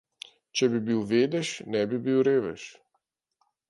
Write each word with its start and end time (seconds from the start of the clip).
Če 0.61 0.69
bi 0.71 0.81
bil 0.87 1.03
vedež, 1.13 1.53
ne 1.71 1.85
bi 1.93 2.03
bil 2.09 2.19
revež. 2.31 2.69